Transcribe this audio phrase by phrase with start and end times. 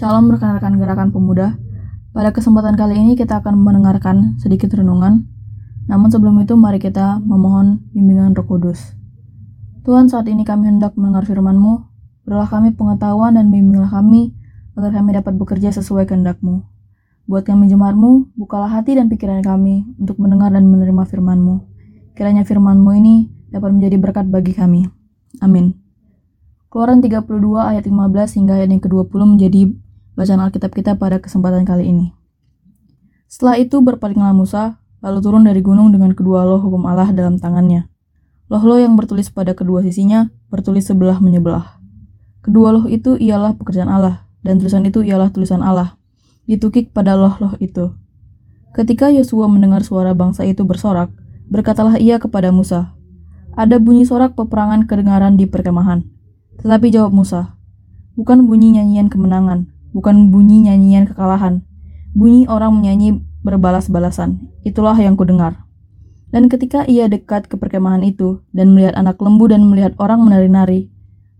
[0.00, 1.60] Shalom rekan-rekan gerakan pemuda.
[2.16, 5.28] Pada kesempatan kali ini kita akan mendengarkan sedikit renungan.
[5.92, 8.96] Namun sebelum itu mari kita memohon bimbingan Roh Kudus.
[9.84, 11.84] Tuhan saat ini kami hendak mendengar firman-Mu.
[12.24, 14.32] Berilah kami pengetahuan dan bimbinglah kami
[14.72, 16.64] agar kami dapat bekerja sesuai kehendak-Mu.
[17.28, 21.60] Buat kami jemaat-Mu, bukalah hati dan pikiran kami untuk mendengar dan menerima firman-Mu.
[22.16, 24.88] Kiranya firman-Mu ini dapat menjadi berkat bagi kami.
[25.44, 25.76] Amin.
[26.72, 29.76] Keluaran 32 ayat 15 hingga ayat yang ke-20 menjadi
[30.20, 32.12] bacaan Alkitab kita pada kesempatan kali ini.
[33.24, 37.88] Setelah itu berpalinglah Musa, lalu turun dari gunung dengan kedua loh hukum Allah dalam tangannya.
[38.52, 41.80] Loh-loh yang bertulis pada kedua sisinya bertulis sebelah menyebelah.
[42.44, 45.96] Kedua loh itu ialah pekerjaan Allah, dan tulisan itu ialah tulisan Allah.
[46.44, 47.96] Ditukik pada loh-loh itu.
[48.76, 51.08] Ketika Yosua mendengar suara bangsa itu bersorak,
[51.48, 52.92] berkatalah ia kepada Musa,
[53.56, 56.06] Ada bunyi sorak peperangan kedengaran di perkemahan
[56.60, 57.56] tetapi jawab Musa,
[58.20, 61.62] bukan bunyi nyanyian kemenangan, bukan bunyi nyanyian kekalahan.
[62.10, 65.64] Bunyi orang menyanyi berbalas-balasan, itulah yang kudengar.
[66.30, 70.90] Dan ketika ia dekat ke perkemahan itu, dan melihat anak lembu dan melihat orang menari-nari,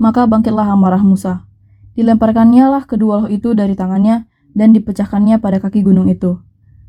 [0.00, 1.44] maka bangkitlah amarah Musa.
[1.92, 4.24] Dilemparkannya lah kedua loh itu dari tangannya,
[4.56, 6.40] dan dipecahkannya pada kaki gunung itu.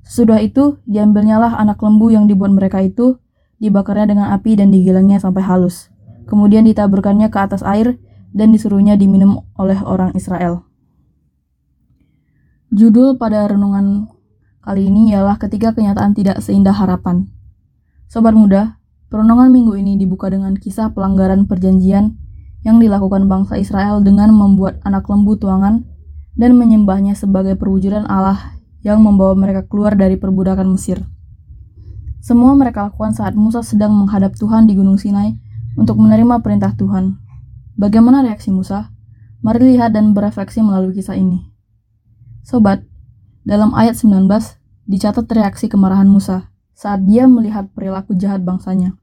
[0.07, 3.19] Sesudah itu, diambilnya lah anak lembu yang dibuat mereka itu,
[3.59, 5.91] dibakarnya dengan api dan digilangnya sampai halus.
[6.29, 7.99] Kemudian ditaburkannya ke atas air,
[8.31, 10.68] dan disuruhnya diminum oleh orang Israel.
[12.79, 14.07] Judul pada renungan
[14.63, 17.27] kali ini ialah ketika kenyataan tidak seindah harapan.
[18.07, 18.79] Sobat muda,
[19.11, 22.15] perenungan minggu ini dibuka dengan kisah pelanggaran perjanjian
[22.63, 25.83] yang dilakukan bangsa Israel dengan membuat anak lembu tuangan
[26.39, 31.03] dan menyembahnya sebagai perwujudan Allah yang membawa mereka keluar dari perbudakan Mesir.
[32.23, 35.35] Semua mereka lakukan saat Musa sedang menghadap Tuhan di Gunung Sinai
[35.75, 37.19] untuk menerima perintah Tuhan.
[37.75, 38.87] Bagaimana reaksi Musa?
[39.43, 41.58] Mari lihat dan berefleksi melalui kisah ini.
[42.49, 42.81] Sobat,
[43.45, 44.25] dalam ayat 19
[44.89, 48.97] dicatat reaksi kemarahan Musa saat dia melihat perilaku jahat bangsanya.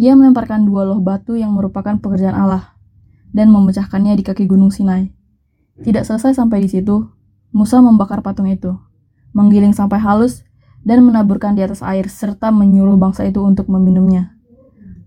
[0.00, 2.72] Ia melemparkan dua loh batu yang merupakan pekerjaan Allah
[3.28, 5.12] dan memecahkannya di kaki gunung Sinai.
[5.84, 7.12] Tidak selesai sampai di situ,
[7.52, 8.72] Musa membakar patung itu,
[9.36, 10.40] menggiling sampai halus,
[10.80, 14.32] dan menaburkan di atas air serta menyuruh bangsa itu untuk meminumnya.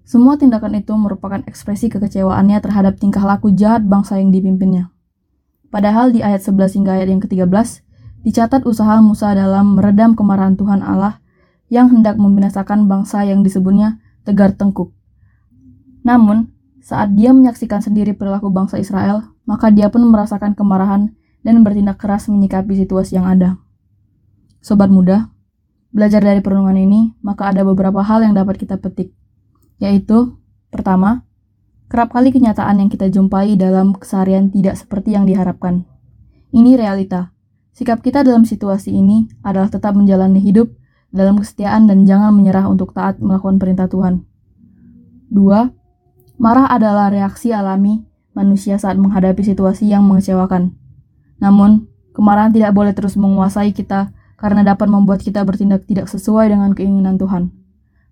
[0.06, 4.94] Semua tindakan itu merupakan ekspresi kekecewaannya terhadap tingkah laku jahat bangsa yang dipimpinnya.
[5.76, 7.84] Padahal di ayat 11 hingga ayat yang ke-13,
[8.24, 11.20] dicatat usaha Musa dalam meredam kemarahan Tuhan Allah
[11.68, 14.96] yang hendak membinasakan bangsa yang disebutnya Tegar Tengkuk.
[16.08, 16.48] Namun,
[16.80, 21.12] saat dia menyaksikan sendiri perilaku bangsa Israel, maka dia pun merasakan kemarahan
[21.44, 23.60] dan bertindak keras menyikapi situasi yang ada.
[24.64, 25.28] Sobat muda,
[25.92, 29.12] belajar dari perenungan ini, maka ada beberapa hal yang dapat kita petik
[29.80, 30.40] yaitu
[30.72, 31.28] pertama,
[31.88, 35.86] kerap kali kenyataan yang kita jumpai dalam keseharian tidak seperti yang diharapkan.
[36.56, 37.36] Ini realita.
[37.76, 40.72] Sikap kita dalam situasi ini adalah tetap menjalani hidup
[41.12, 44.24] dalam kesetiaan dan jangan menyerah untuk taat melakukan perintah Tuhan.
[45.28, 45.68] Dua,
[46.40, 50.76] marah adalah reaksi alami manusia saat menghadapi situasi yang mengecewakan.
[51.40, 56.76] Namun, kemarahan tidak boleh terus menguasai kita karena dapat membuat kita bertindak tidak sesuai dengan
[56.76, 57.52] keinginan Tuhan.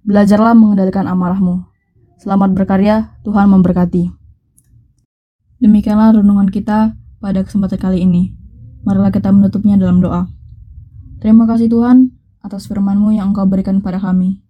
[0.04, 1.73] Belajarlah mengendalikan amarahmu.
[2.22, 4.14] Selamat berkarya, Tuhan memberkati.
[5.64, 8.38] Demikianlah renungan kita pada kesempatan kali ini.
[8.86, 10.30] Marilah kita menutupnya dalam doa.
[11.24, 12.12] Terima kasih Tuhan
[12.44, 14.44] atas firman-Mu yang Engkau berikan pada kami.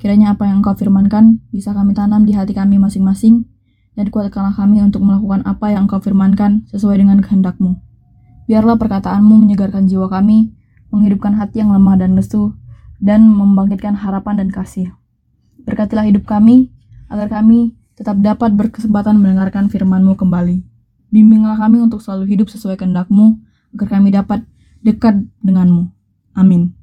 [0.00, 3.46] Kiranya apa yang Engkau firmankan bisa kami tanam di hati kami masing-masing
[3.94, 7.78] dan kuatkanlah kami untuk melakukan apa yang Engkau firmankan sesuai dengan kehendak-Mu.
[8.50, 10.50] Biarlah perkataan-Mu menyegarkan jiwa kami,
[10.90, 12.58] menghidupkan hati yang lemah dan lesu,
[12.98, 14.90] dan membangkitkan harapan dan kasih.
[15.62, 16.73] Berkatilah hidup kami,
[17.08, 20.62] agar kami tetap dapat berkesempatan mendengarkan firman-Mu kembali.
[21.14, 23.38] Bimbinglah kami untuk selalu hidup sesuai kehendak-Mu,
[23.78, 24.42] agar kami dapat
[24.82, 25.90] dekat denganmu.
[26.34, 26.74] Amin.